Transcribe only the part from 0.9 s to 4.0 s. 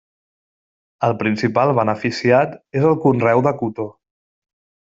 El principal beneficiat és el conreu de cotó.